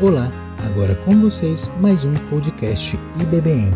[0.00, 0.30] Olá,
[0.64, 3.72] agora com vocês mais um podcast IBBM.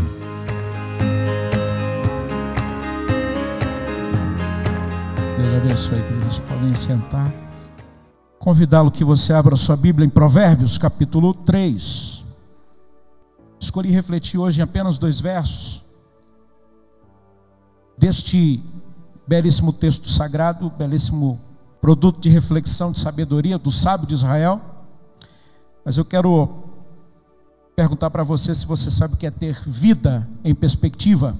[5.36, 6.38] Deus abençoe, queridos.
[6.38, 7.28] Podem sentar.
[8.38, 12.24] Convidá-lo que você abra sua Bíblia em Provérbios, capítulo 3.
[13.58, 15.82] Escolhi refletir hoje em apenas dois versos
[17.98, 18.62] deste
[19.26, 21.40] belíssimo texto sagrado, belíssimo
[21.80, 24.71] produto de reflexão, de sabedoria do sábio de Israel.
[25.84, 26.48] Mas eu quero
[27.74, 31.36] perguntar para você se você sabe o que é ter vida em perspectiva.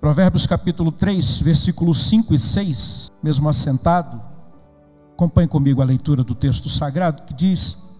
[0.00, 4.20] Provérbios capítulo 3, versículos 5 e 6, mesmo assentado,
[5.12, 7.92] acompanhe comigo a leitura do texto sagrado que diz,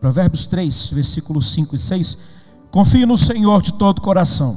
[0.00, 2.18] Provérbios 3, versículos 5 e 6,
[2.70, 4.56] confie no Senhor de todo o coração,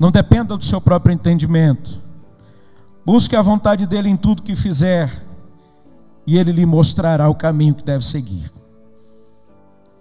[0.00, 2.02] não dependa do seu próprio entendimento,
[3.06, 5.08] busque a vontade dEle em tudo que fizer,
[6.28, 8.52] e Ele lhe mostrará o caminho que deve seguir.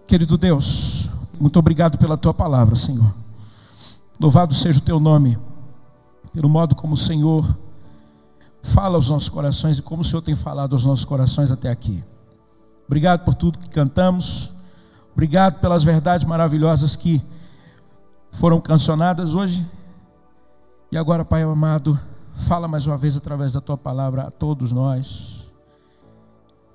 [0.06, 3.16] Querido Deus, muito obrigado pela tua palavra, Senhor.
[4.20, 5.38] Louvado seja o teu nome,
[6.34, 7.48] pelo modo como o Senhor
[8.62, 12.04] fala aos nossos corações e como o Senhor tem falado aos nossos corações até aqui.
[12.88, 14.52] Obrigado por tudo que cantamos,
[15.14, 17.22] obrigado pelas verdades maravilhosas que
[18.34, 19.66] foram cancionadas hoje.
[20.92, 21.98] E agora, Pai amado,
[22.36, 25.37] fala mais uma vez através da tua palavra a todos nós.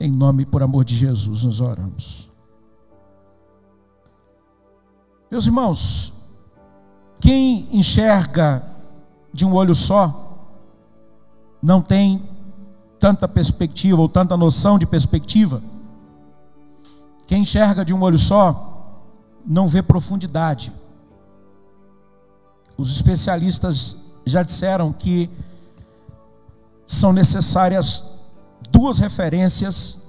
[0.03, 2.29] Em nome e por amor de Jesus, nós oramos.
[5.31, 6.13] Meus irmãos,
[7.21, 8.65] quem enxerga
[9.33, 10.59] de um olho só,
[11.63, 12.21] não tem
[12.99, 15.63] tanta perspectiva ou tanta noção de perspectiva.
[17.25, 19.05] Quem enxerga de um olho só,
[19.47, 20.73] não vê profundidade.
[22.77, 25.31] Os especialistas já disseram que
[26.89, 28.12] são necessárias
[28.83, 30.09] duas referências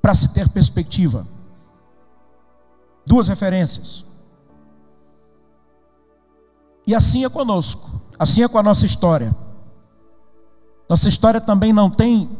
[0.00, 1.26] para se ter perspectiva.
[3.06, 4.06] Duas referências.
[6.86, 9.36] E assim é conosco, assim é com a nossa história.
[10.88, 12.30] Nossa história também não tem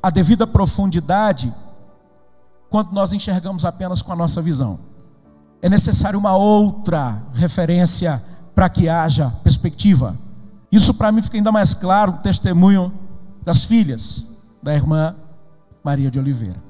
[0.00, 1.52] a devida profundidade
[2.68, 4.78] quando nós enxergamos apenas com a nossa visão.
[5.60, 8.22] É necessário uma outra referência
[8.54, 10.16] para que haja perspectiva.
[10.70, 13.09] Isso para mim fica ainda mais claro no testemunho
[13.42, 14.26] das filhas
[14.62, 15.16] da irmã
[15.82, 16.62] Maria de Oliveira.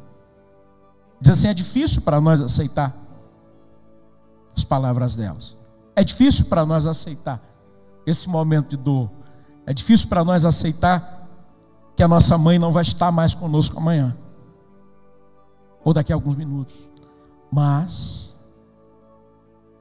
[1.21, 2.97] Diz assim: é difícil para nós aceitar
[4.57, 5.57] as palavras delas.
[5.95, 7.41] É difícil para nós aceitar
[8.07, 9.11] esse momento de dor.
[9.67, 11.29] É difícil para nós aceitar
[11.97, 14.17] que a nossa mãe não vai estar mais conosco amanhã
[15.85, 16.91] ou daqui a alguns minutos.
[17.53, 18.35] Mas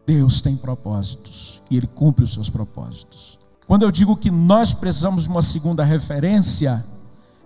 [0.06, 3.39] Deus tem propósitos e Ele cumpre os seus propósitos.
[3.70, 6.84] Quando eu digo que nós precisamos de uma segunda referência,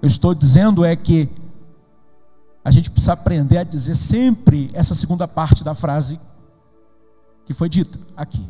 [0.01, 1.29] eu estou dizendo é que
[2.63, 6.17] a gente precisa aprender a dizer sempre essa segunda parte da frase
[7.45, 8.41] que foi dita aqui.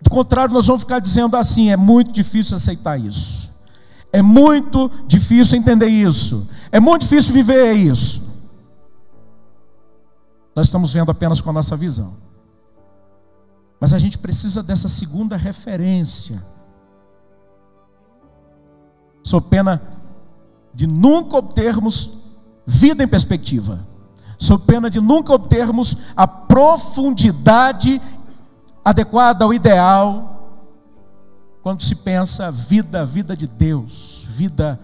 [0.00, 3.50] Do contrário, nós vamos ficar dizendo assim: é muito difícil aceitar isso,
[4.12, 8.22] é muito difícil entender isso, é muito difícil viver isso.
[10.54, 12.29] Nós estamos vendo apenas com a nossa visão.
[13.80, 16.42] Mas a gente precisa dessa segunda referência.
[19.24, 19.80] Sou pena
[20.74, 22.24] de nunca obtermos
[22.66, 23.80] vida em perspectiva.
[24.36, 28.00] Sou pena de nunca obtermos a profundidade
[28.84, 30.30] adequada ao ideal
[31.62, 34.80] quando se pensa vida, vida de Deus, vida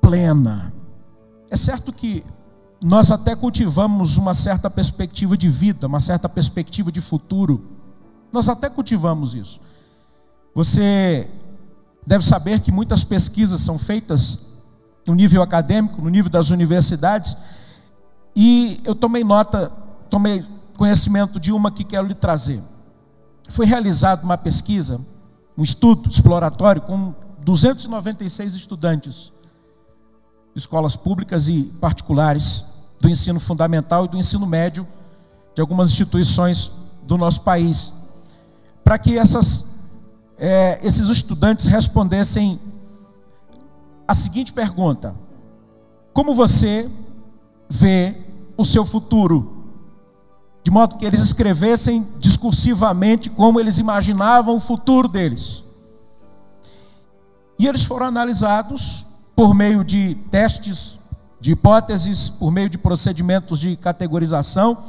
[0.00, 0.72] plena.
[1.48, 2.24] É certo que
[2.86, 7.66] nós até cultivamos uma certa perspectiva de vida, uma certa perspectiva de futuro.
[8.32, 9.60] Nós até cultivamos isso.
[10.54, 11.28] Você
[12.06, 14.62] deve saber que muitas pesquisas são feitas
[15.04, 17.36] no nível acadêmico, no nível das universidades,
[18.36, 19.68] e eu tomei nota,
[20.08, 20.44] tomei
[20.76, 22.62] conhecimento de uma que quero lhe trazer.
[23.48, 25.00] Foi realizada uma pesquisa,
[25.58, 29.32] um estudo exploratório com 296 estudantes
[30.56, 34.86] escolas públicas e particulares, do ensino fundamental e do ensino médio
[35.54, 36.72] de algumas instituições
[37.02, 38.10] do nosso país,
[38.84, 39.80] para que essas,
[40.38, 42.58] é, esses estudantes respondessem
[44.06, 45.14] a seguinte pergunta:
[46.12, 46.90] Como você
[47.68, 48.16] vê
[48.56, 49.54] o seu futuro?
[50.62, 55.64] De modo que eles escrevessem discursivamente como eles imaginavam o futuro deles.
[57.58, 60.98] E eles foram analisados por meio de testes,
[61.46, 64.82] de hipóteses, por meio de procedimentos de categorização,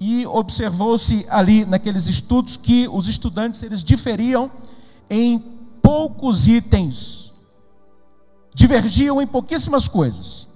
[0.00, 4.50] e observou-se ali naqueles estudos que os estudantes eles diferiam
[5.10, 5.38] em
[5.82, 7.30] poucos itens,
[8.54, 10.48] divergiam em pouquíssimas coisas.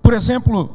[0.00, 0.70] Por exemplo,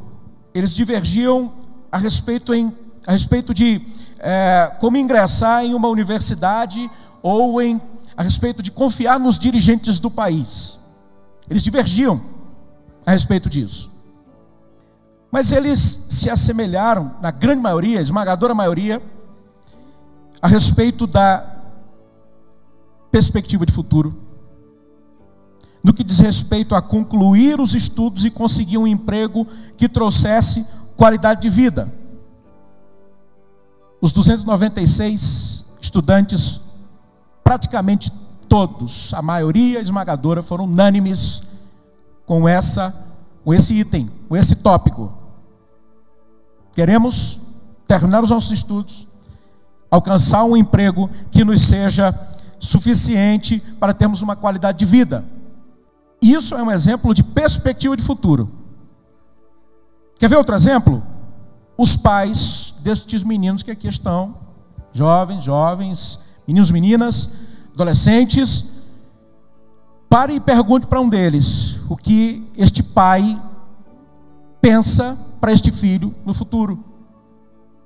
[0.52, 1.50] eles divergiam
[1.90, 2.70] a respeito, em,
[3.06, 3.80] a respeito de
[4.18, 6.90] é, como ingressar em uma universidade
[7.22, 7.80] ou em,
[8.14, 10.78] a respeito de confiar nos dirigentes do país.
[11.48, 12.35] Eles divergiam
[13.06, 13.88] a respeito disso.
[15.30, 15.78] Mas eles
[16.10, 19.00] se assemelharam, na grande maioria, esmagadora maioria,
[20.42, 21.54] a respeito da
[23.10, 24.22] perspectiva de futuro,
[25.82, 30.66] no que diz respeito a concluir os estudos e conseguir um emprego que trouxesse
[30.96, 31.92] qualidade de vida.
[34.00, 36.60] Os 296 estudantes,
[37.44, 38.10] praticamente
[38.48, 41.45] todos, a maioria esmagadora, foram unânimes
[42.26, 42.94] com essa,
[43.44, 45.12] com esse item, com esse tópico.
[46.74, 47.40] Queremos
[47.86, 49.06] terminar os nossos estudos,
[49.90, 52.12] alcançar um emprego que nos seja
[52.58, 55.24] suficiente para termos uma qualidade de vida.
[56.20, 58.50] Isso é um exemplo de perspectiva de futuro.
[60.18, 61.02] Quer ver outro exemplo?
[61.78, 64.34] Os pais destes meninos que aqui estão,
[64.92, 67.30] jovens, jovens, meninos, meninas,
[67.74, 68.75] adolescentes,
[70.08, 73.40] pare e pergunte para um deles o que este pai
[74.60, 76.82] pensa para este filho no futuro.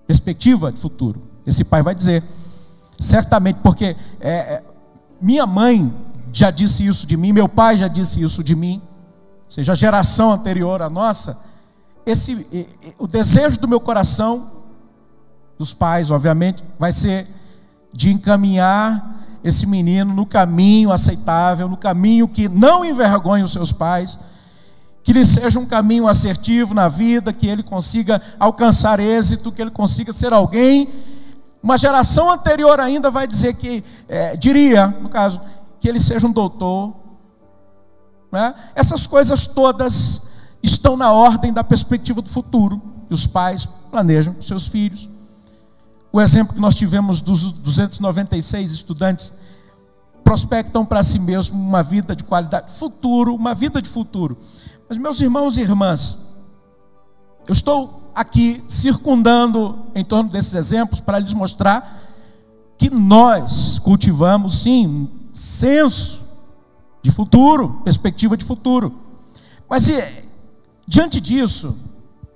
[0.06, 1.20] Perspectiva de futuro.
[1.46, 2.22] Esse pai vai dizer,
[2.99, 4.62] certamente, porque é, é,
[5.20, 5.93] minha mãe
[6.32, 8.81] já disse isso de mim, meu pai já disse isso de mim,
[9.44, 11.38] ou seja, a geração anterior à nossa,
[12.06, 12.66] esse,
[12.99, 14.50] o desejo do meu coração,
[15.58, 17.26] dos pais, obviamente, vai ser
[17.93, 24.19] de encaminhar esse menino no caminho aceitável, no caminho que não envergonhe os seus pais,
[25.02, 29.70] que lhe seja um caminho assertivo na vida, que ele consiga alcançar êxito, que ele
[29.70, 30.88] consiga ser alguém.
[31.62, 35.40] Uma geração anterior ainda vai dizer que, é, diria, no caso,
[35.81, 36.94] que ele seja um doutor.
[38.31, 38.54] Né?
[38.75, 40.31] Essas coisas todas
[40.62, 45.08] estão na ordem da perspectiva do futuro, que os pais planejam com seus filhos.
[46.12, 49.34] O exemplo que nós tivemos dos 296 estudantes
[50.24, 54.36] prospectam para si mesmo uma vida de qualidade, futuro, uma vida de futuro.
[54.88, 56.30] Mas, meus irmãos e irmãs,
[57.46, 62.00] eu estou aqui circundando em torno desses exemplos para lhes mostrar
[62.76, 66.20] que nós cultivamos, sim, senso
[67.02, 68.94] de futuro, perspectiva de futuro.
[69.68, 70.24] Mas e,
[70.86, 71.76] diante disso,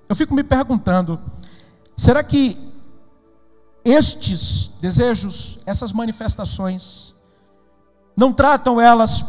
[0.08, 1.18] eu fico me perguntando:
[1.96, 2.56] será que
[3.84, 7.14] estes desejos, essas manifestações,
[8.16, 9.24] não tratam elas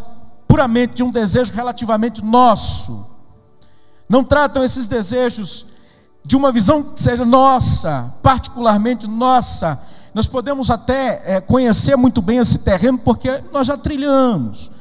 [0.47, 3.07] puramente de um desejo relativamente nosso?
[4.07, 5.67] Não tratam esses desejos
[6.23, 9.81] de uma visão que seja nossa, particularmente nossa.
[10.13, 14.71] Nós podemos até é, conhecer muito bem esse terreno porque nós já trilhamos.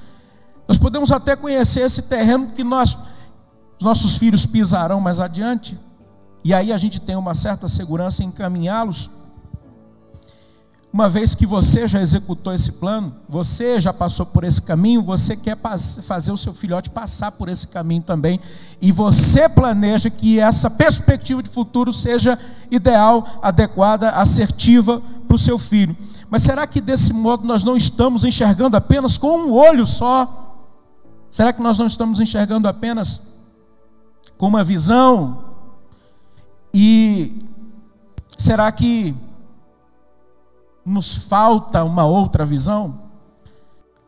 [0.68, 2.96] Nós podemos até conhecer esse terreno que nós,
[3.78, 5.78] os nossos filhos pisarão mais adiante.
[6.44, 9.23] E aí a gente tem uma certa segurança em encaminhá-los
[10.94, 15.36] uma vez que você já executou esse plano, você já passou por esse caminho, você
[15.36, 15.58] quer
[16.06, 18.38] fazer o seu filhote passar por esse caminho também,
[18.80, 22.38] e você planeja que essa perspectiva de futuro seja
[22.70, 25.96] ideal, adequada, assertiva para o seu filho.
[26.30, 30.62] Mas será que desse modo nós não estamos enxergando apenas com um olho só?
[31.28, 33.34] Será que nós não estamos enxergando apenas
[34.38, 35.44] com uma visão?
[36.72, 37.48] E
[38.38, 39.12] será que
[40.84, 43.02] nos falta uma outra visão?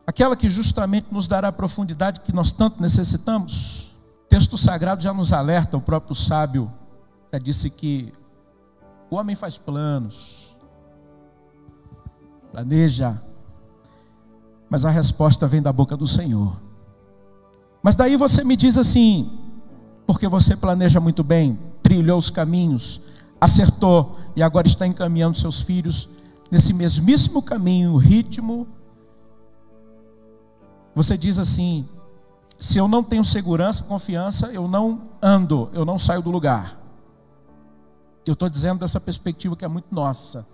[0.05, 3.95] Aquela que justamente nos dará a profundidade que nós tanto necessitamos?
[4.29, 6.71] Texto sagrado já nos alerta, o próprio sábio
[7.31, 8.13] já disse que
[9.09, 10.55] o homem faz planos,
[12.51, 13.21] planeja,
[14.69, 16.55] mas a resposta vem da boca do Senhor.
[17.81, 19.31] Mas daí você me diz assim,
[20.05, 23.01] porque você planeja muito bem, trilhou os caminhos,
[23.39, 26.16] acertou e agora está encaminhando seus filhos
[26.51, 28.67] nesse mesmíssimo caminho, ritmo,
[30.95, 31.87] você diz assim:
[32.59, 36.77] se eu não tenho segurança, confiança, eu não ando, eu não saio do lugar.
[38.25, 40.45] Eu estou dizendo dessa perspectiva que é muito nossa,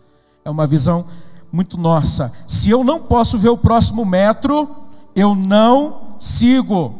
[0.43, 1.07] é uma visão
[1.51, 2.31] muito nossa.
[2.47, 4.69] Se eu não posso ver o próximo metro,
[5.15, 6.95] eu não sigo.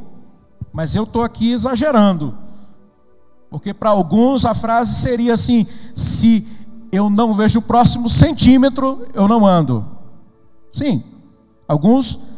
[0.71, 2.35] Mas eu estou aqui exagerando,
[3.49, 6.47] porque para alguns a frase seria assim: se
[6.93, 9.83] eu não vejo o próximo centímetro, eu não ando.
[10.71, 11.03] Sim,
[11.67, 12.29] alguns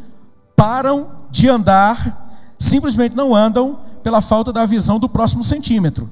[0.56, 6.08] param de andar, simplesmente não andam pela falta da visão do próximo centímetro.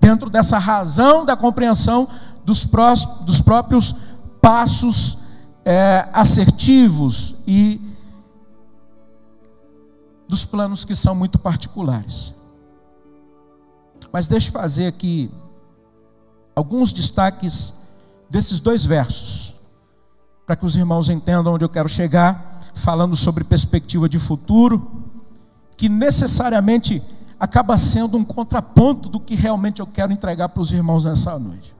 [0.00, 2.08] Dentro dessa razão da compreensão
[2.44, 3.94] dos, prós, dos próprios
[4.42, 5.18] passos
[5.64, 7.80] é, assertivos e
[10.26, 12.34] dos planos que são muito particulares.
[14.12, 15.30] Mas deixe fazer aqui
[16.54, 17.74] alguns destaques
[18.28, 19.54] desses dois versos,
[20.46, 25.04] para que os irmãos entendam onde eu quero chegar, falando sobre perspectiva de futuro,
[25.76, 27.02] que necessariamente
[27.38, 31.74] acaba sendo um contraponto do que realmente eu quero entregar para os irmãos nessa noite.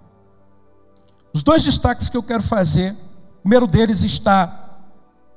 [1.32, 4.68] Os dois destaques que eu quero fazer, o primeiro deles está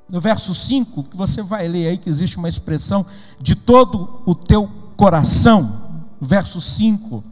[0.08, 3.06] no verso 5, que você vai ler aí, que existe uma expressão
[3.40, 5.82] de todo o teu coração.
[6.20, 7.22] Verso 5,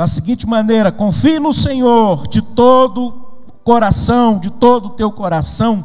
[0.00, 3.12] da seguinte maneira: confie no Senhor de todo
[3.62, 5.84] coração, de todo o teu coração.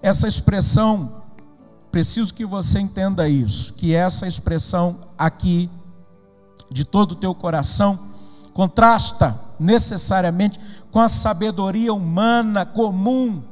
[0.00, 1.24] Essa expressão,
[1.90, 5.68] preciso que você entenda isso, que essa expressão aqui,
[6.70, 7.98] de todo o teu coração,
[8.54, 10.60] contrasta necessariamente
[10.92, 13.42] com a sabedoria humana comum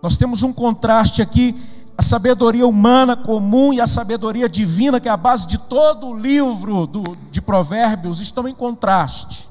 [0.00, 1.54] nós temos um contraste aqui,
[1.98, 6.16] a sabedoria humana comum e a sabedoria divina, que é a base de todo o
[6.16, 7.02] livro do,
[7.32, 9.48] de Provérbios, estão em contraste.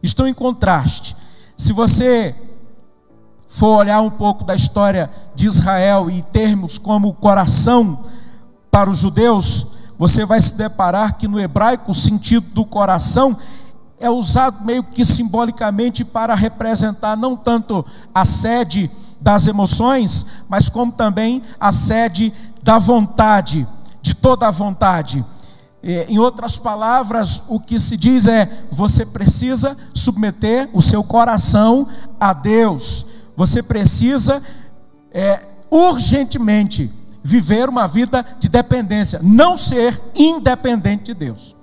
[0.00, 1.16] Estão em contraste.
[1.56, 2.36] Se você
[3.48, 8.04] for olhar um pouco da história de Israel e termos como coração
[8.70, 9.66] para os judeus,
[9.98, 13.36] você vai se deparar que no hebraico o sentido do coração
[13.98, 18.88] é usado meio que simbolicamente para representar não tanto a sede
[19.20, 22.32] das emoções, mas como também a sede
[22.62, 23.66] da vontade,
[24.02, 25.24] de toda a vontade.
[25.82, 31.86] Em outras palavras, o que se diz é: você precisa submeter o seu coração
[32.20, 33.06] a Deus,
[33.36, 34.42] você precisa
[35.12, 36.90] é, urgentemente
[37.22, 41.54] viver uma vida de dependência, não ser independente de Deus.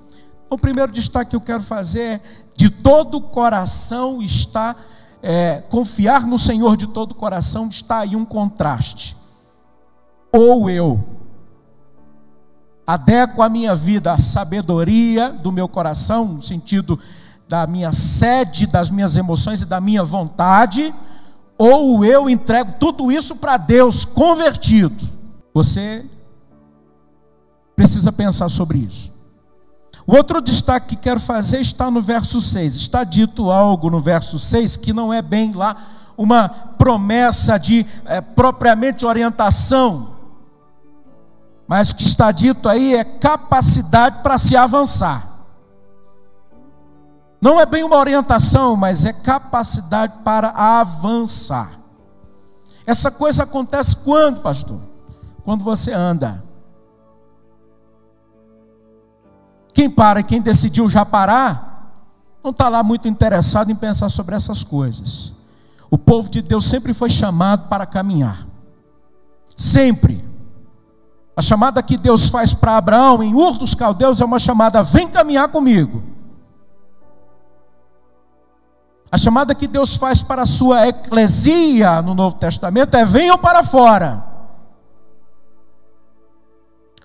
[0.50, 2.22] O primeiro destaque que eu quero fazer é:
[2.56, 4.76] de todo o coração está,
[5.28, 9.18] é, confiar no Senhor de todo o coração, está aí um contraste.
[10.32, 11.04] Ou eu
[12.86, 17.00] adequo a minha vida à sabedoria do meu coração, no sentido
[17.50, 20.94] da minha sede, das minhas emoções e da minha vontade,
[21.58, 25.10] ou eu entrego tudo isso para Deus convertido.
[25.56, 26.06] Você
[27.76, 29.12] precisa pensar sobre isso.
[30.08, 32.76] O outro destaque que quero fazer está no verso 6.
[32.76, 35.76] Está dito algo no verso 6 que não é bem lá
[36.18, 40.16] uma promessa de é, propriamente orientação,
[41.68, 45.36] mas o que está dito aí é capacidade para se avançar.
[47.42, 51.72] Não é bem uma orientação, mas é capacidade para avançar.
[52.86, 54.80] Essa coisa acontece quando, pastor?
[55.44, 56.45] Quando você anda.
[59.76, 61.92] Quem para e quem decidiu já parar,
[62.42, 65.34] não está lá muito interessado em pensar sobre essas coisas.
[65.92, 68.48] O povo de Deus sempre foi chamado para caminhar.
[69.56, 70.24] Sempre.
[71.36, 75.10] A chamada que Deus faz para Abraão em Ur dos Caldeus é uma chamada: vem
[75.10, 76.02] caminhar comigo.
[79.12, 83.62] A chamada que Deus faz para a sua eclesia no Novo Testamento é: venham para
[83.62, 84.35] fora.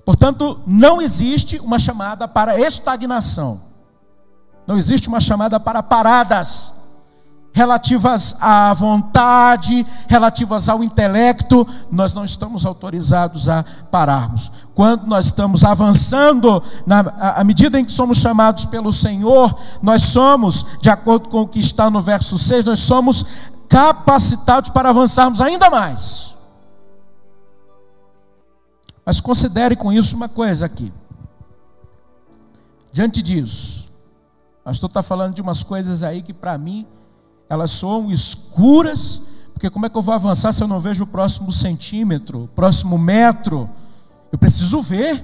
[0.04, 3.60] Portanto, não existe uma chamada para estagnação.
[4.66, 6.80] Não existe uma chamada para paradas
[7.52, 14.50] relativas à vontade, relativas ao intelecto, nós não estamos autorizados a pararmos.
[14.74, 20.78] Quando nós estamos avançando, na, à medida em que somos chamados pelo Senhor, nós somos,
[20.80, 23.24] de acordo com o que está no verso 6, nós somos
[23.68, 26.29] capacitados para avançarmos ainda mais.
[29.10, 30.92] Mas considere com isso uma coisa aqui.
[32.92, 33.88] Diante disso,
[34.62, 36.86] pastor está falando de umas coisas aí que para mim
[37.48, 41.06] elas soam escuras, porque como é que eu vou avançar se eu não vejo o
[41.08, 43.68] próximo centímetro, o próximo metro?
[44.30, 45.20] Eu preciso ver.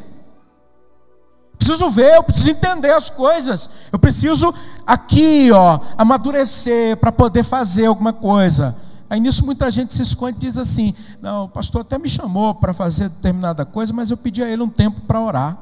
[1.57, 3.71] Preciso ver, eu preciso entender as coisas.
[3.93, 4.53] Eu preciso
[4.85, 8.77] aqui, ó, amadurecer para poder fazer alguma coisa.
[9.09, 12.55] Aí nisso muita gente se esconde e diz assim: Não, o pastor até me chamou
[12.55, 15.59] para fazer determinada coisa, mas eu pedi a ele um tempo para orar.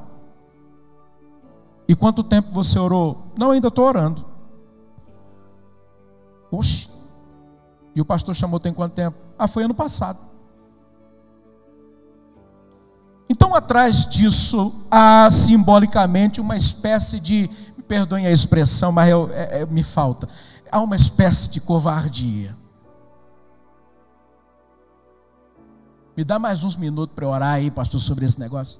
[1.87, 3.31] E quanto tempo você orou?
[3.37, 4.25] Não, ainda estou orando.
[6.51, 6.89] Oxe.
[7.95, 9.17] E o pastor chamou tem quanto tempo?
[9.37, 10.19] Ah, foi ano passado.
[13.29, 19.61] Então, atrás disso, há simbolicamente uma espécie de, me perdoem a expressão, mas eu, é,
[19.61, 20.27] é, me falta,
[20.71, 22.55] há uma espécie de covardia.
[26.15, 28.79] Me dá mais uns minutos para orar aí, pastor, sobre esse negócio.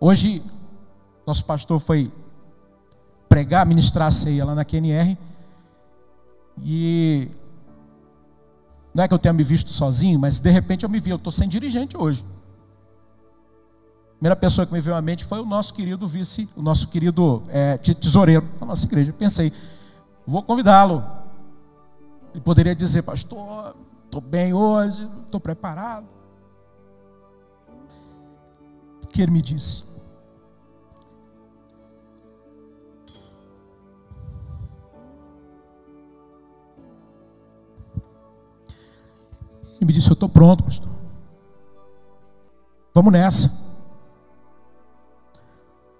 [0.00, 0.42] Hoje,
[1.26, 2.10] nosso pastor foi
[3.28, 5.16] pregar, ministrar a ceia lá na QNR.
[6.62, 7.28] E
[8.94, 11.16] Não é que eu tenha me visto sozinho, mas de repente eu me vi, eu
[11.16, 12.24] estou sem dirigente hoje.
[14.08, 16.88] A primeira pessoa que me veio à mente foi o nosso querido vice, o nosso
[16.88, 19.12] querido é, tesoureiro da nossa igreja.
[19.12, 19.52] Pensei,
[20.26, 21.19] vou convidá-lo.
[22.32, 26.06] Ele poderia dizer, pastor, estou bem hoje, estou preparado.
[29.02, 29.90] O que ele me disse?
[39.76, 40.90] Ele me disse: Eu estou pronto, pastor.
[42.92, 43.48] Vamos nessa.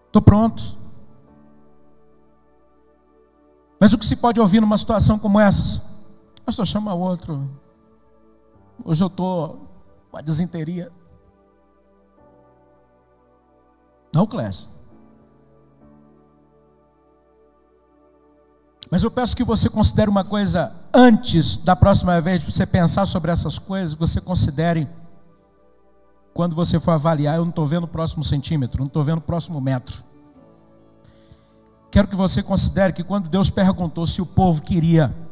[0.06, 0.78] Estou pronto.
[3.80, 5.89] Mas o que se pode ouvir numa situação como essa?
[6.50, 7.48] Pastor, chama outro.
[8.84, 9.68] Hoje eu estou
[10.10, 10.90] com a desinteria.
[14.12, 14.68] Não, Clécio.
[18.90, 23.30] Mas eu peço que você considere uma coisa antes da próxima vez você pensar sobre
[23.30, 24.88] essas coisas, você considere
[26.34, 29.22] quando você for avaliar, eu não estou vendo o próximo centímetro, não estou vendo o
[29.22, 30.02] próximo metro.
[31.92, 35.29] Quero que você considere que quando Deus perguntou se o povo queria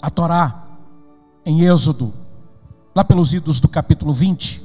[0.00, 0.66] a Torá
[1.44, 2.12] em Êxodo,
[2.94, 4.62] lá pelos idos do capítulo 20,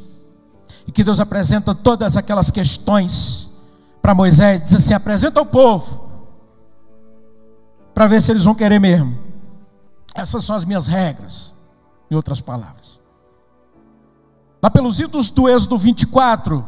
[0.87, 3.51] e que Deus apresenta todas aquelas questões
[4.01, 6.05] para Moisés, diz assim: apresenta ao povo
[7.93, 9.17] para ver se eles vão querer mesmo.
[10.13, 11.53] Essas são as minhas regras,
[12.09, 12.99] em outras palavras.
[14.61, 16.65] Lá pelos idos do Êxodo 24,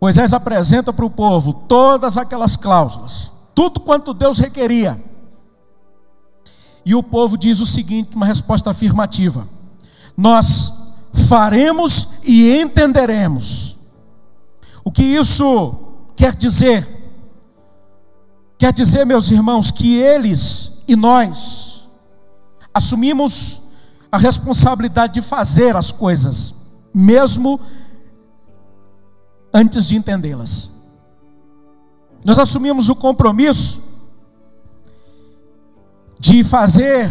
[0.00, 5.02] Moisés apresenta para o povo todas aquelas cláusulas, tudo quanto Deus requeria.
[6.84, 9.48] E o povo diz o seguinte, uma resposta afirmativa:
[10.16, 10.72] Nós
[11.28, 13.76] faremos e entenderemos.
[14.84, 15.74] O que isso
[16.14, 16.86] quer dizer?
[18.58, 21.88] Quer dizer, meus irmãos, que eles e nós
[22.72, 23.62] assumimos
[24.10, 26.54] a responsabilidade de fazer as coisas,
[26.92, 27.60] mesmo
[29.52, 30.70] antes de entendê-las.
[32.24, 33.83] Nós assumimos o compromisso
[36.24, 37.06] de fazer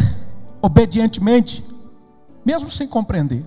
[0.60, 1.64] obedientemente,
[2.44, 3.46] mesmo sem compreender.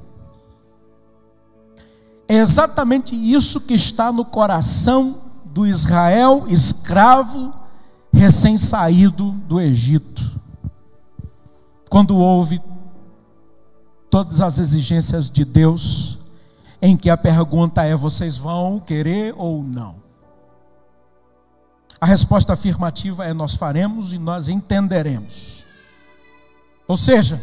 [2.25, 7.53] É exatamente isso que está no coração do Israel escravo
[8.13, 10.39] recém-saído do Egito,
[11.89, 12.61] quando houve
[14.09, 16.19] todas as exigências de Deus,
[16.81, 20.06] em que a pergunta é: vocês vão querer ou não?
[21.99, 25.65] A resposta afirmativa é: nós faremos e nós entenderemos.
[26.87, 27.41] Ou seja,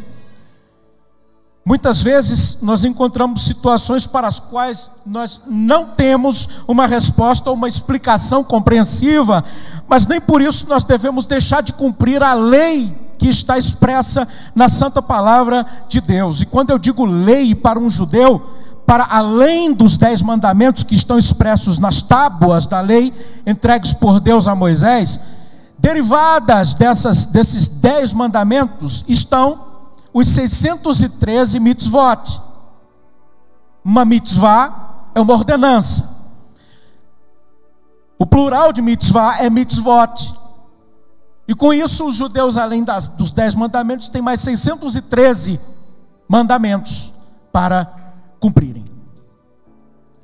[1.67, 7.69] Muitas vezes nós encontramos situações para as quais nós não temos uma resposta ou uma
[7.69, 9.43] explicação compreensiva,
[9.89, 14.69] mas nem por isso nós devemos deixar de cumprir a lei que está expressa na
[14.69, 16.43] santa palavra de Deus.
[16.43, 18.54] E quando eu digo lei para um judeu,
[18.87, 23.13] para além dos dez mandamentos que estão expressos nas tábuas da lei
[23.47, 25.19] entregues por Deus a Moisés,
[25.79, 29.59] derivadas dessas, desses dez mandamentos estão
[30.13, 32.41] os 613 mitzvot.
[33.85, 36.15] Uma mitzvah é uma ordenança.
[38.19, 40.35] O plural de mitzvah é mitzvot.
[41.47, 45.61] E com isso, os judeus, além das, dos dez mandamentos, têm mais 613
[46.29, 47.13] mandamentos
[47.53, 48.04] para
[48.45, 48.85] cumprirem.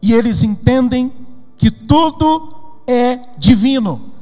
[0.03, 1.11] E eles entendem
[1.57, 4.13] que tudo é divino.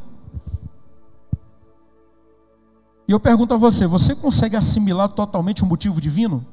[3.09, 6.47] E eu pergunto a você: você consegue assimilar totalmente o motivo divino?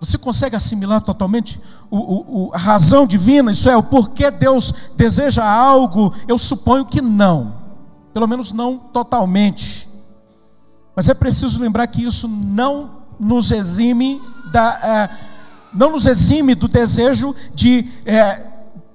[0.00, 3.52] Você consegue assimilar totalmente o, o, o, a razão divina?
[3.52, 6.12] Isso é, o porquê Deus deseja algo?
[6.26, 7.54] Eu suponho que não,
[8.12, 9.88] pelo menos não totalmente.
[10.96, 14.20] Mas é preciso lembrar que isso não nos exime
[14.52, 15.33] da, é,
[15.74, 18.46] não nos exime do desejo de é,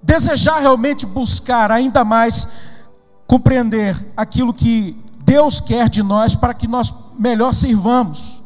[0.02, 2.48] desejar realmente buscar ainda mais
[3.28, 8.42] compreender aquilo que Deus quer de nós para que nós melhor sirvamos,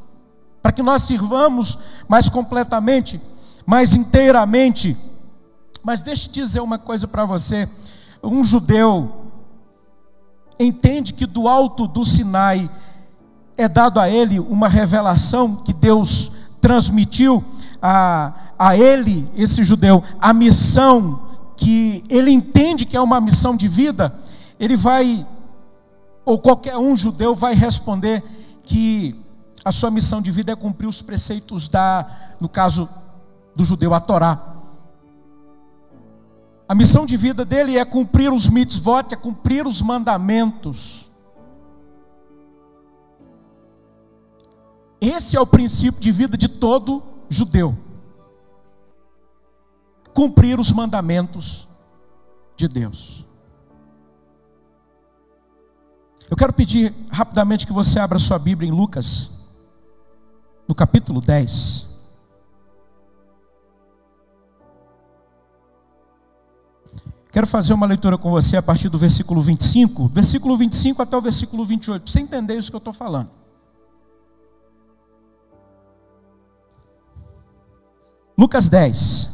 [0.61, 3.21] para que nós sirvamos mais completamente,
[3.65, 4.97] mais inteiramente.
[5.83, 7.69] Mas deixe eu dizer uma coisa para você:
[8.21, 9.31] um judeu
[10.59, 12.69] entende que do alto do Sinai
[13.57, 17.43] é dado a ele uma revelação que Deus transmitiu
[17.85, 23.67] a, a ele, esse judeu, a missão que ele entende que é uma missão de
[23.67, 24.15] vida,
[24.57, 25.27] ele vai
[26.23, 28.23] ou qualquer um judeu vai responder
[28.63, 29.13] que
[29.65, 32.87] a sua missão de vida é cumprir os preceitos da, no caso
[33.53, 34.41] do judeu, a Torá.
[36.67, 41.07] A missão de vida dele é cumprir os mitzvot, é cumprir os mandamentos.
[45.01, 47.75] Esse é o princípio de vida de todo judeu.
[50.13, 51.67] Cumprir os mandamentos
[52.55, 53.25] de Deus.
[56.29, 59.49] Eu quero pedir rapidamente que você abra sua Bíblia em Lucas,
[60.67, 61.93] no capítulo 10.
[67.31, 71.21] Quero fazer uma leitura com você a partir do versículo 25, versículo 25 até o
[71.21, 73.42] versículo 28, para você entender isso que eu estou falando.
[78.43, 79.29] Lucas 10.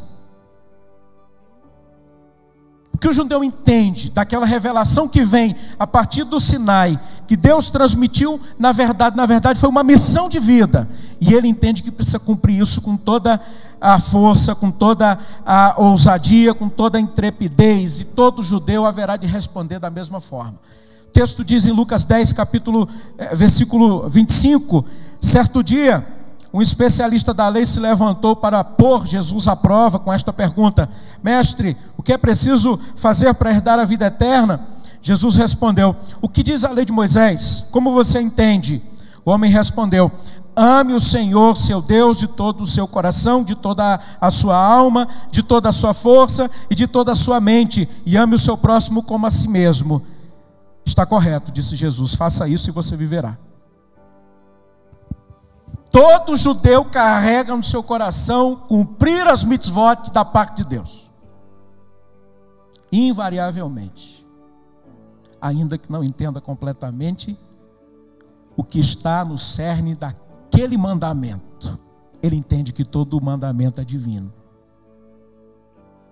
[2.94, 7.72] O que o judeu entende daquela revelação que vem a partir do Sinai, que Deus
[7.72, 10.88] transmitiu, na verdade, na verdade foi uma missão de vida.
[11.20, 13.42] E ele entende que precisa cumprir isso com toda
[13.82, 19.26] a força, com toda a ousadia, com toda a intrepidez, e todo judeu haverá de
[19.26, 20.60] responder da mesma forma.
[21.08, 24.86] O texto diz em Lucas 10, capítulo, eh, versículo 25,
[25.20, 26.06] certo dia,
[26.54, 30.90] um especialista da lei se levantou para pôr Jesus à prova com esta pergunta:
[31.24, 34.68] Mestre, o que é preciso fazer para herdar a vida eterna?
[35.02, 37.68] Jesus respondeu: O que diz a lei de Moisés?
[37.72, 38.82] Como você entende?
[39.24, 40.12] O homem respondeu:
[40.56, 45.08] Ame o Senhor, seu Deus, de todo o seu coração, de toda a sua alma,
[45.32, 48.58] de toda a sua força e de toda a sua mente, e ame o seu
[48.58, 50.02] próximo como a si mesmo.
[50.86, 52.16] Está correto, disse Jesus.
[52.16, 53.38] Faça isso e você viverá.
[55.92, 61.12] Todo judeu carrega no seu coração cumprir as mitzvot da parte de Deus.
[62.92, 64.28] Invariavelmente.
[65.42, 67.38] Ainda que não entenda completamente
[68.56, 71.80] o que está no cerne daquele mandamento.
[72.22, 74.34] Ele entende que todo mandamento é divino.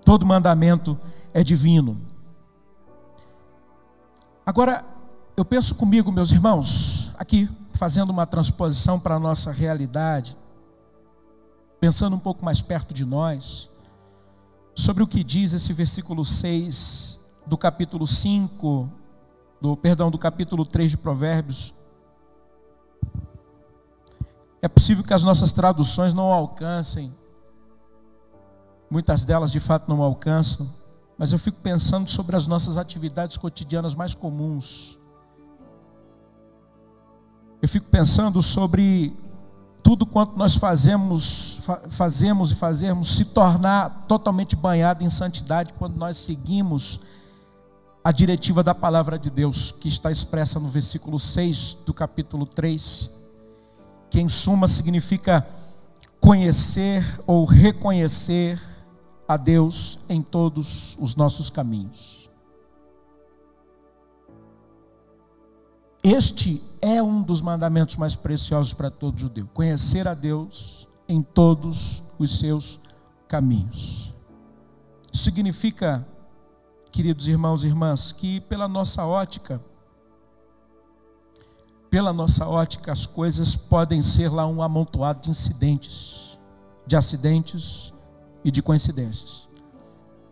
[0.04, 0.98] Todo mandamento
[1.34, 2.00] é divino.
[4.46, 4.86] Agora,
[5.36, 10.36] eu penso comigo, meus irmãos, aqui, fazendo uma transposição para a nossa realidade,
[11.80, 13.70] pensando um pouco mais perto de nós,
[14.76, 18.90] sobre o que diz esse versículo 6 do capítulo 5,
[19.62, 21.74] do perdão, do capítulo 3 de Provérbios.
[24.62, 27.14] É possível que as nossas traduções não alcancem,
[28.90, 30.68] muitas delas de fato não alcançam,
[31.18, 34.97] mas eu fico pensando sobre as nossas atividades cotidianas mais comuns
[37.62, 39.14] eu fico pensando sobre
[39.84, 46.18] tudo quanto nós fazemos, fazemos e fazemos se tornar totalmente banhado em santidade quando nós
[46.18, 47.00] seguimos
[48.04, 53.12] a diretiva da palavra de Deus, que está expressa no versículo 6 do capítulo 3,
[54.10, 55.46] que em suma significa
[56.20, 58.62] conhecer ou reconhecer
[59.28, 62.17] a Deus em todos os nossos caminhos.
[66.10, 72.02] Este é um dos mandamentos mais preciosos para todo judeu: conhecer a Deus em todos
[72.18, 72.80] os seus
[73.28, 74.16] caminhos.
[75.12, 76.08] Significa,
[76.94, 79.60] queridos irmãos e irmãs, que pela nossa ótica,
[81.90, 86.40] pela nossa ótica, as coisas podem ser lá um amontoado de incidentes,
[86.86, 87.94] de acidentes
[88.46, 89.50] e de coincidências.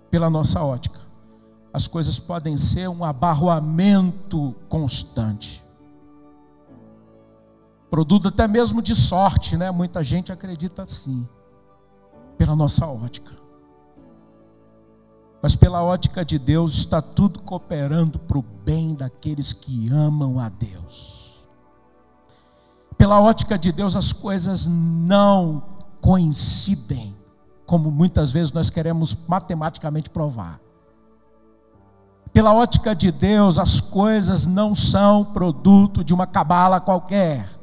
[0.10, 1.02] Pela nossa ótica,
[1.74, 5.65] as coisas podem ser um abarroamento constante
[7.96, 9.72] produto até mesmo de sorte, né?
[9.72, 11.26] Muita gente acredita assim,
[12.38, 13.32] pela nossa ótica.
[15.42, 20.50] Mas pela ótica de Deus está tudo cooperando para o bem daqueles que amam a
[20.50, 21.48] Deus.
[22.98, 25.64] Pela ótica de Deus as coisas não
[26.02, 27.16] coincidem,
[27.66, 30.60] como muitas vezes nós queremos matematicamente provar.
[32.34, 37.55] Pela ótica de Deus, as coisas não são produto de uma cabala qualquer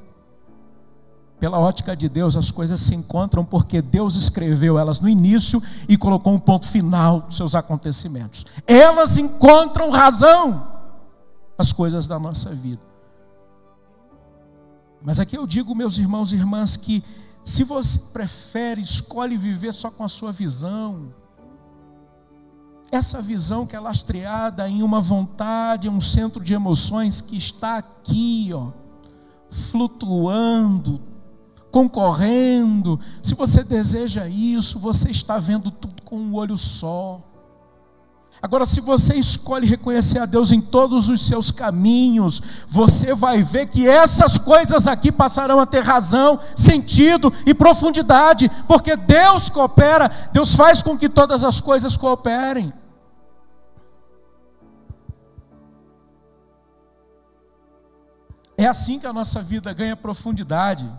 [1.43, 5.97] pela ótica de Deus, as coisas se encontram porque Deus escreveu elas no início e
[5.97, 8.47] colocou um ponto final dos seus acontecimentos.
[8.65, 10.65] Elas encontram razão
[11.59, 12.81] as coisas da nossa vida.
[15.03, 17.03] Mas aqui eu digo, meus irmãos e irmãs, que
[17.43, 21.13] se você prefere, escolhe viver só com a sua visão,
[22.93, 27.79] essa visão que é lastreada em uma vontade, em um centro de emoções que está
[27.79, 28.69] aqui, ó,
[29.51, 31.11] flutuando,
[31.73, 37.21] concorrendo, se você deseja isso, você está vendo tudo com um olho só.
[38.43, 43.67] Agora, se você escolhe reconhecer a Deus em todos os seus caminhos, você vai ver
[43.67, 50.55] que essas coisas aqui passarão a ter razão, sentido e profundidade, porque Deus coopera, Deus
[50.55, 52.73] faz com que todas as coisas cooperem.
[58.59, 60.91] É assim que a nossa vida ganha profundidade.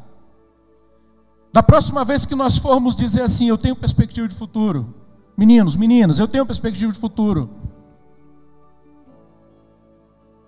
[1.53, 4.91] Da próxima vez que nós formos dizer assim, eu tenho perspectiva de futuro.
[5.37, 7.47] Meninos, meninas, eu tenho perspectiva de futuro.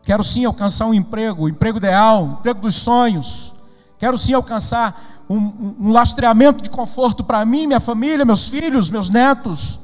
[0.01, 3.53] Quero sim alcançar um emprego, um emprego ideal, um emprego dos sonhos.
[3.99, 9.07] Quero sim alcançar um, um lastreamento de conforto para mim, minha família, meus filhos, meus
[9.07, 9.79] netos.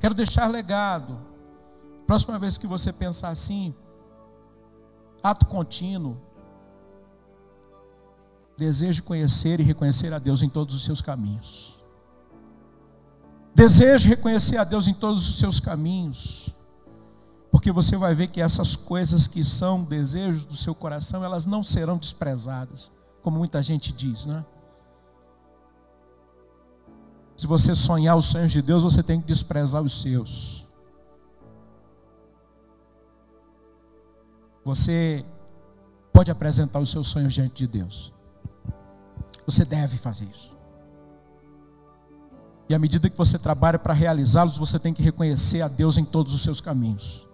[0.00, 1.18] Quero deixar legado.
[2.06, 3.74] Próxima vez que você pensar assim,
[5.22, 6.16] ato contínuo,
[8.56, 11.78] desejo conhecer e reconhecer a Deus em todos os seus caminhos.
[13.54, 16.50] Deseje reconhecer a Deus em todos os seus caminhos.
[17.50, 21.62] Porque você vai ver que essas coisas que são desejos do seu coração, elas não
[21.62, 22.90] serão desprezadas,
[23.22, 24.44] como muita gente diz, né?
[27.36, 30.66] Se você sonhar os sonhos de Deus, você tem que desprezar os seus.
[34.64, 35.24] Você
[36.12, 38.13] pode apresentar os seus sonhos diante de Deus.
[39.46, 40.54] Você deve fazer isso.
[42.68, 46.04] E à medida que você trabalha para realizá-los, você tem que reconhecer a Deus em
[46.04, 47.28] todos os seus caminhos.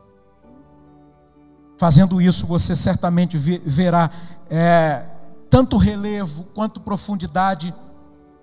[1.79, 4.11] Fazendo isso, você certamente verá
[4.51, 5.05] é,
[5.49, 7.73] tanto relevo quanto profundidade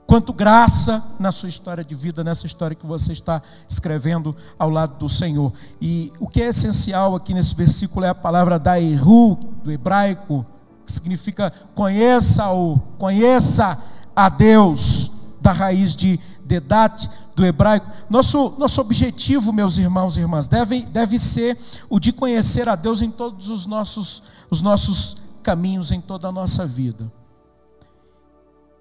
[0.08, 4.98] quanto graça na sua história de vida, nessa história que você está escrevendo ao lado
[4.98, 5.52] do Senhor.
[5.82, 10.46] E o que é essencial aqui nesse versículo é a palavra dairu, do hebraico,
[10.88, 13.78] que significa conheça-o, conheça
[14.16, 17.86] a Deus, da raiz de dedat, do hebraico.
[18.10, 21.58] Nosso, nosso objetivo, meus irmãos e irmãs, deve, deve ser
[21.90, 26.32] o de conhecer a Deus em todos os nossos, os nossos caminhos, em toda a
[26.32, 27.12] nossa vida.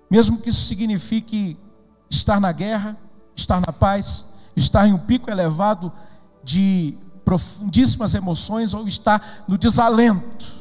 [0.08, 1.58] Mesmo que isso signifique
[2.08, 2.96] estar na guerra,
[3.34, 5.92] estar na paz, estar em um pico elevado
[6.44, 10.55] de profundíssimas emoções ou estar no desalento.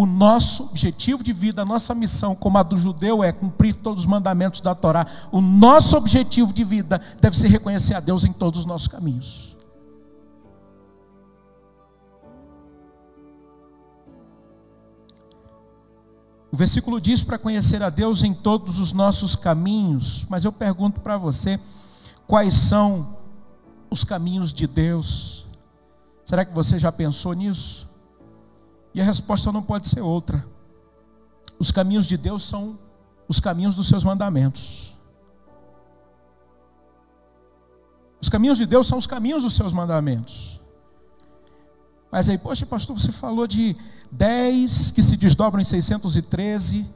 [0.00, 4.04] O nosso objetivo de vida, a nossa missão, como a do judeu, é cumprir todos
[4.04, 5.06] os mandamentos da Torá.
[5.30, 9.58] O nosso objetivo de vida deve ser reconhecer a Deus em todos os nossos caminhos.
[16.50, 20.98] O versículo diz para conhecer a Deus em todos os nossos caminhos, mas eu pergunto
[21.02, 21.60] para você,
[22.26, 23.18] quais são
[23.90, 25.44] os caminhos de Deus?
[26.24, 27.89] Será que você já pensou nisso?
[28.94, 30.44] E a resposta não pode ser outra.
[31.58, 32.78] Os caminhos de Deus são
[33.28, 34.96] os caminhos dos seus mandamentos.
[38.20, 40.60] Os caminhos de Deus são os caminhos dos seus mandamentos.
[42.10, 43.76] Mas aí, poxa, pastor, você falou de
[44.10, 46.86] 10 que se desdobram em 613.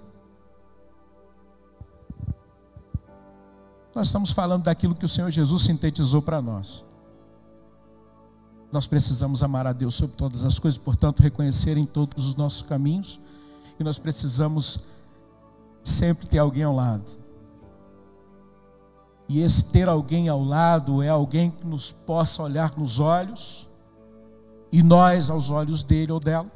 [3.95, 6.85] Nós estamos falando daquilo que o Senhor Jesus sintetizou para nós.
[8.75, 12.61] Nós precisamos amar a Deus sobre todas as coisas, portanto, reconhecer em todos os nossos
[12.61, 13.21] caminhos,
[13.79, 14.87] e nós precisamos
[15.81, 17.09] sempre ter alguém ao lado.
[19.29, 23.69] E esse ter alguém ao lado é alguém que nos possa olhar nos olhos,
[24.73, 26.51] e nós aos olhos dele ou dela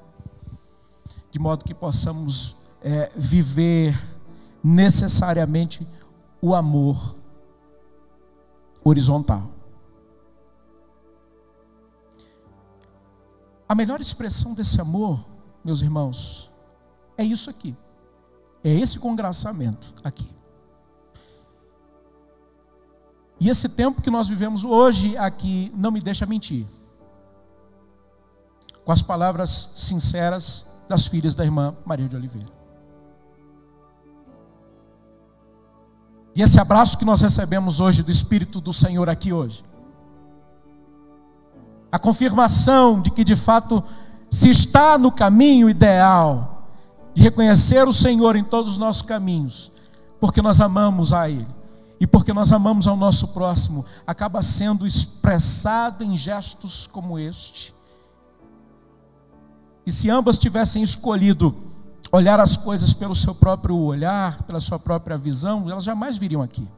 [1.30, 3.96] de modo que possamos é, viver
[4.64, 5.86] necessariamente
[6.42, 7.14] o amor
[8.82, 9.57] horizontal.
[13.68, 15.24] A melhor expressão desse amor,
[15.62, 16.50] meus irmãos,
[17.16, 17.76] é isso aqui.
[18.64, 20.28] É esse congraçamento aqui.
[23.40, 26.66] E esse tempo que nós vivemos hoje aqui não me deixa mentir.
[28.84, 32.48] Com as palavras sinceras das filhas da irmã Maria de Oliveira.
[36.34, 39.64] E esse abraço que nós recebemos hoje do Espírito do Senhor aqui hoje,
[41.90, 43.82] a confirmação de que de fato
[44.30, 46.68] se está no caminho ideal
[47.14, 49.72] de reconhecer o Senhor em todos os nossos caminhos,
[50.20, 51.46] porque nós amamos a Ele
[52.00, 57.74] e porque nós amamos ao nosso próximo, acaba sendo expressado em gestos como este
[59.88, 61.56] e se ambas tivessem escolhido
[62.12, 66.68] olhar as coisas pelo seu próprio olhar, pela sua própria visão, elas jamais viriam aqui.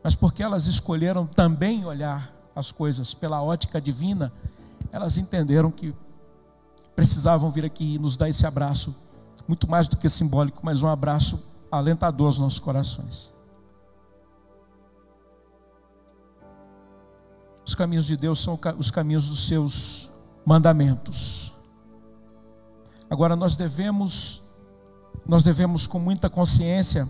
[0.00, 4.32] Mas porque elas escolheram também olhar as coisas pela ótica divina,
[4.92, 5.94] elas entenderam que
[6.94, 8.94] precisavam vir aqui e nos dar esse abraço,
[9.46, 13.32] muito mais do que simbólico, mas um abraço alentador aos nossos corações.
[17.66, 20.10] Os caminhos de Deus são os caminhos dos seus
[20.44, 21.52] mandamentos.
[23.08, 24.42] Agora nós devemos
[25.26, 27.08] nós devemos com muita consciência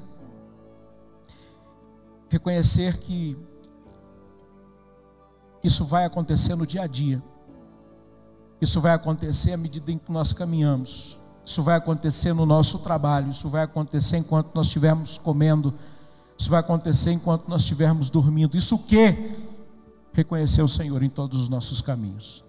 [2.29, 3.37] reconhecer que
[5.63, 7.23] isso vai acontecer no dia a dia.
[8.61, 11.19] Isso vai acontecer à medida em que nós caminhamos.
[11.45, 15.75] Isso vai acontecer no nosso trabalho, isso vai acontecer enquanto nós estivermos comendo,
[16.39, 18.57] isso vai acontecer enquanto nós estivermos dormindo.
[18.57, 19.37] Isso o quê?
[20.13, 22.45] Reconhecer o Senhor em todos os nossos caminhos.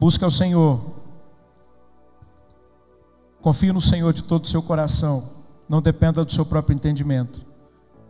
[0.00, 0.80] Busca o Senhor.
[3.40, 5.37] Confie no Senhor de todo o seu coração.
[5.68, 7.46] Não dependa do seu próprio entendimento.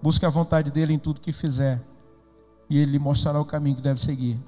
[0.02, 1.82] Busque a vontade dele em tudo que fizer.
[2.70, 4.38] E ele lhe mostrará o caminho que deve seguir.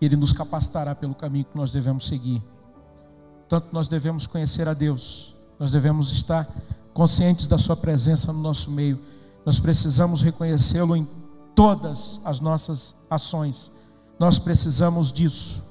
[0.00, 2.42] Ele nos capacitará pelo caminho que nós devemos seguir.
[3.48, 6.48] Tanto nós devemos conhecer a Deus, nós devemos estar
[6.94, 8.98] conscientes da Sua presença no nosso meio.
[9.44, 11.08] Nós precisamos reconhecê-lo em
[11.54, 13.72] todas as nossas ações.
[14.18, 15.64] Nós precisamos disso.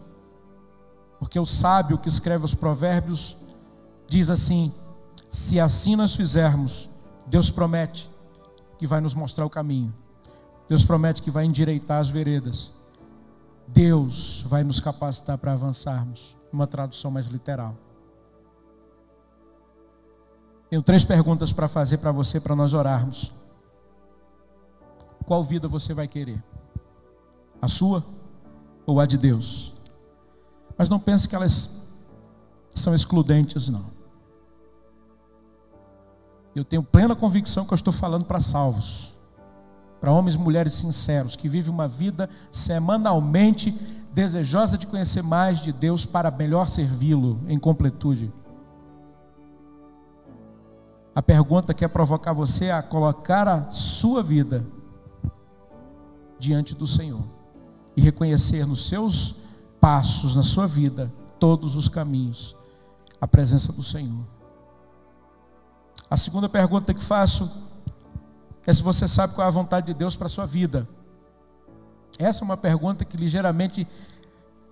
[1.20, 3.38] Porque o sábio que escreve os provérbios
[4.08, 4.74] diz assim:
[5.30, 6.90] se assim nós fizermos,
[7.28, 8.10] Deus promete
[8.80, 9.94] que vai nos mostrar o caminho.
[10.68, 12.74] Deus promete que vai endireitar as veredas.
[13.68, 16.36] Deus vai nos capacitar para avançarmos.
[16.52, 17.76] Uma tradução mais literal.
[20.70, 23.32] Tenho três perguntas para fazer para você, para nós orarmos.
[25.26, 26.44] Qual vida você vai querer?
[27.62, 28.04] A sua
[28.86, 29.74] ou a de Deus?
[30.76, 31.94] Mas não pense que elas
[32.74, 33.99] são excludentes, não.
[36.56, 39.20] Eu tenho plena convicção que eu estou falando para salvos
[40.00, 43.72] para homens e mulheres sinceros, que vivem uma vida semanalmente
[44.14, 48.32] desejosa de conhecer mais de Deus para melhor servi-lo em completude.
[51.14, 54.66] A pergunta quer provocar você a colocar a sua vida
[56.40, 57.24] diante do Senhor
[57.96, 59.42] e reconhecer nos seus
[59.82, 62.56] passos, na sua vida, todos os caminhos,
[63.20, 64.39] a presença do Senhor.
[66.10, 67.70] A segunda pergunta que faço
[68.66, 70.88] é se você sabe qual é a vontade de Deus para a sua vida.
[72.18, 73.88] Essa é uma pergunta que ligeiramente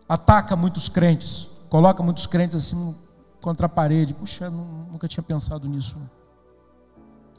[0.09, 2.95] ataca muitos crentes, coloca muitos crentes assim
[3.41, 4.13] contra a parede.
[4.13, 5.95] Puxa, nunca tinha pensado nisso.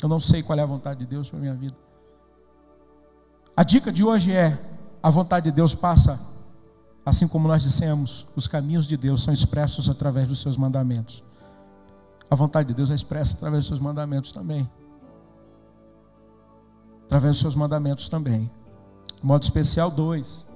[0.02, 1.76] Eu não sei qual é a vontade de Deus para a minha vida.
[3.56, 4.56] A dica de hoje é:
[5.02, 6.20] a vontade de Deus passa,
[7.04, 11.24] assim como nós dissemos, os caminhos de Deus são expressos através dos seus mandamentos.
[12.30, 14.68] A vontade de Deus é expressa através dos seus mandamentos também
[17.08, 18.50] através dos seus mandamentos também.
[19.22, 20.46] modo especial, dois.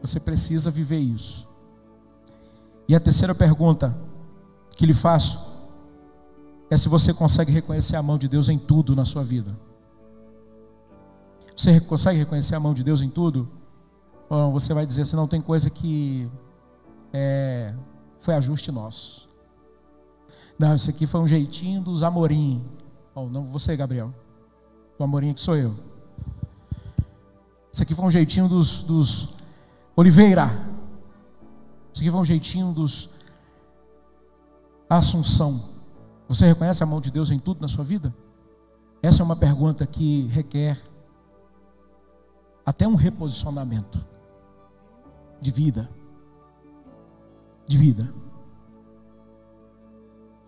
[0.00, 1.48] Você precisa viver isso.
[2.88, 3.94] E a terceira pergunta
[4.70, 5.68] que lhe faço
[6.70, 9.58] é se você consegue reconhecer a mão de Deus em tudo na sua vida.
[11.56, 13.50] Você consegue reconhecer a mão de Deus em tudo?
[14.30, 16.30] Ou você vai dizer assim, não tem coisa que
[17.12, 17.74] é,
[18.20, 19.27] foi ajuste nosso.
[20.58, 22.66] Não, isso aqui foi um jeitinho dos amorim.
[23.14, 24.12] Oh, não você, Gabriel.
[24.98, 25.74] O Amorim que sou eu.
[27.72, 29.34] Isso aqui foi um jeitinho dos, dos
[29.94, 30.46] Oliveira.
[31.92, 33.10] Isso aqui foi um jeitinho dos
[34.90, 35.68] Assunção.
[36.28, 38.14] Você reconhece a mão de Deus em tudo na sua vida?
[39.02, 40.80] Essa é uma pergunta que requer
[42.64, 44.04] até um reposicionamento
[45.40, 45.90] de vida.
[47.66, 48.12] De vida.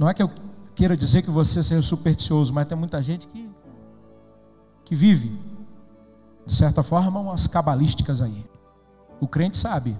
[0.01, 0.31] Não é que eu
[0.75, 3.51] queira dizer que você seja supersticioso, mas tem muita gente que
[4.83, 5.39] que vive,
[6.45, 8.45] de certa forma, umas cabalísticas aí.
[9.21, 9.97] O crente sabe,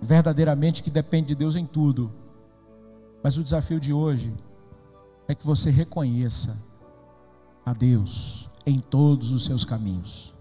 [0.00, 2.10] verdadeiramente, que depende de Deus em tudo.
[3.22, 4.32] Mas o desafio de hoje
[5.28, 6.56] é que você reconheça
[7.66, 10.34] a Deus em todos os seus caminhos.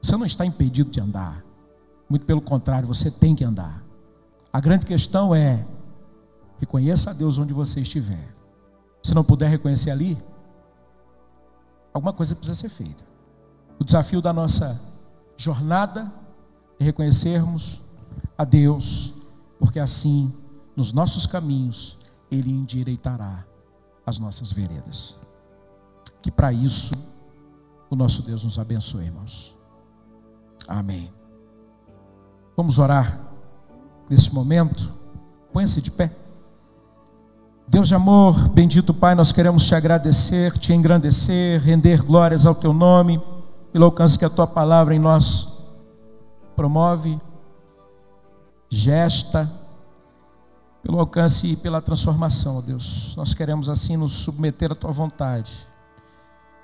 [0.00, 1.44] Você não está impedido de andar.
[2.08, 3.82] Muito pelo contrário, você tem que andar.
[4.52, 5.66] A grande questão é:
[6.62, 8.32] reconheça a Deus onde você estiver.
[9.02, 10.16] Se não puder reconhecer ali,
[11.92, 13.04] alguma coisa precisa ser feita.
[13.80, 14.80] O desafio da nossa
[15.36, 16.10] jornada
[16.78, 17.82] é reconhecermos
[18.38, 19.12] a Deus,
[19.58, 20.32] porque assim,
[20.76, 21.98] nos nossos caminhos,
[22.30, 23.44] Ele endireitará
[24.06, 25.16] as nossas veredas.
[26.22, 26.94] Que para isso,
[27.90, 29.58] o nosso Deus nos abençoe, irmãos.
[30.68, 31.12] Amém.
[32.56, 33.18] Vamos orar
[34.08, 34.94] nesse momento.
[35.52, 36.21] Põe-se de pé.
[37.68, 42.72] Deus de amor, bendito Pai, nós queremos te agradecer, te engrandecer, render glórias ao teu
[42.72, 43.20] nome,
[43.72, 45.48] pelo alcance que a tua palavra em nós
[46.54, 47.18] promove,
[48.68, 49.50] gesta,
[50.82, 53.14] pelo alcance e pela transformação, Deus.
[53.16, 55.68] Nós queremos assim nos submeter à tua vontade.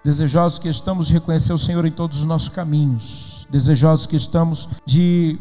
[0.04, 4.68] Desejosos que estamos de reconhecer o Senhor em todos os nossos caminhos, desejosos que estamos
[4.84, 5.38] de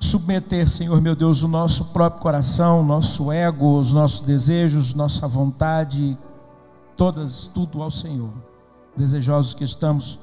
[0.00, 6.16] submeter, Senhor meu Deus, o nosso próprio coração, nosso ego, os nossos desejos, nossa vontade,
[6.96, 8.30] todas, tudo ao Senhor.
[8.96, 10.18] Desejosos que estamos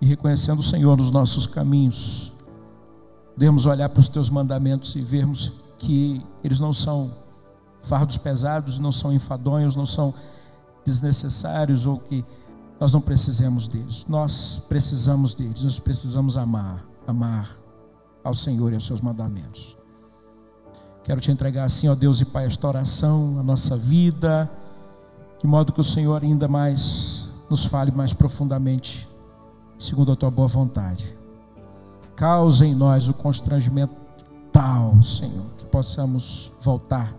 [0.00, 2.32] e reconhecendo o Senhor nos nossos caminhos,
[3.34, 7.10] podemos olhar para os teus mandamentos e vermos que eles não são
[7.82, 10.12] fardos pesados, não são enfadonhos, não são
[10.84, 12.24] desnecessários ou que
[12.78, 14.04] nós não precisamos deles.
[14.08, 17.65] Nós precisamos deles, nós precisamos amar, amar
[18.26, 19.76] ao Senhor e aos seus mandamentos.
[21.04, 24.50] Quero te entregar assim, ó Deus e Pai, esta oração, a nossa vida,
[25.40, 29.08] de modo que o Senhor ainda mais nos fale mais profundamente,
[29.78, 31.16] segundo a tua boa vontade.
[32.16, 33.94] Causa em nós o constrangimento
[34.50, 37.14] tal, Senhor, que possamos voltar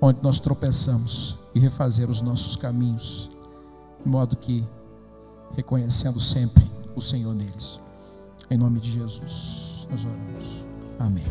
[0.00, 3.30] onde nós tropeçamos e refazer os nossos caminhos,
[4.02, 4.66] de modo que
[5.54, 7.80] reconhecendo sempre o Senhor neles.
[8.50, 10.66] Em nome de Jesus, nós oramos.
[10.98, 11.24] Amém.